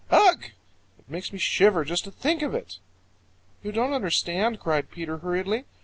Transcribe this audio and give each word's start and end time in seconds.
Ugh! 0.09 0.45
It 0.97 1.07
makes 1.07 1.31
me 1.31 1.37
shiver 1.37 1.85
just 1.85 2.05
to 2.05 2.11
think 2.11 2.41
of 2.41 2.55
it." 2.55 2.79
"You 3.61 3.71
don't 3.71 3.93
understand," 3.93 4.59
cried 4.59 4.89
Peter 4.89 5.17
hurriedly. 5.19 5.65